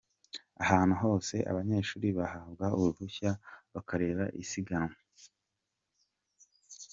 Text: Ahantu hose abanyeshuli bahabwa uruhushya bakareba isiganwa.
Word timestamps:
Ahantu 0.63 0.93
hose 1.03 1.35
abanyeshuli 1.51 2.07
bahabwa 2.17 2.65
uruhushya 2.79 3.31
bakareba 3.73 4.23
isiganwa. 4.41 4.97